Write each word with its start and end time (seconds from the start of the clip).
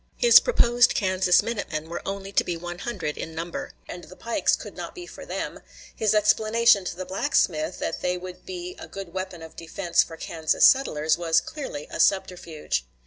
His 0.17 0.39
proposed 0.39 0.95
Kansas 0.95 1.43
minute 1.43 1.71
men 1.71 1.87
were 1.87 2.01
only 2.07 2.31
to 2.31 2.43
be 2.43 2.57
one 2.57 2.79
hundred 2.79 3.19
in 3.19 3.35
number, 3.35 3.73
and 3.87 4.05
the 4.05 4.15
pikes 4.15 4.55
could 4.55 4.75
not 4.75 4.95
be 4.95 5.05
for 5.05 5.27
them; 5.27 5.59
his 5.95 6.15
explanation 6.15 6.83
to 6.85 6.95
the 6.95 7.05
blacksmith, 7.05 7.77
that 7.77 8.01
they 8.01 8.17
would 8.17 8.43
be 8.43 8.75
a 8.79 8.87
good 8.87 9.13
weapon 9.13 9.43
of 9.43 9.55
defense 9.55 10.01
for 10.01 10.17
Kansas 10.17 10.65
settlers, 10.65 11.19
was 11.19 11.39
clearly 11.39 11.85
a 11.91 11.99
subterfuge. 11.99 12.83